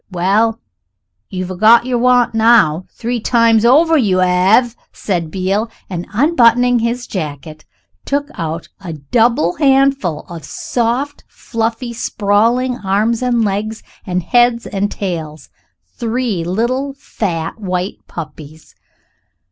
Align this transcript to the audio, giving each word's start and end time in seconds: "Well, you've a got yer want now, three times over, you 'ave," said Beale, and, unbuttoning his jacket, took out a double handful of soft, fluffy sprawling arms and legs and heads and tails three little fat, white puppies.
"Well, 0.09 0.59
you've 1.29 1.51
a 1.51 1.55
got 1.55 1.85
yer 1.85 1.95
want 1.95 2.33
now, 2.33 2.85
three 2.91 3.19
times 3.19 3.63
over, 3.65 3.95
you 3.97 4.19
'ave," 4.19 4.69
said 4.91 5.29
Beale, 5.29 5.69
and, 5.91 6.07
unbuttoning 6.11 6.79
his 6.79 7.05
jacket, 7.05 7.65
took 8.03 8.27
out 8.33 8.67
a 8.83 8.93
double 8.93 9.57
handful 9.57 10.21
of 10.21 10.43
soft, 10.43 11.23
fluffy 11.27 11.93
sprawling 11.93 12.77
arms 12.79 13.21
and 13.21 13.45
legs 13.45 13.83
and 14.03 14.23
heads 14.23 14.65
and 14.65 14.89
tails 14.89 15.49
three 15.95 16.43
little 16.43 16.93
fat, 16.97 17.59
white 17.59 17.97
puppies. 18.07 18.73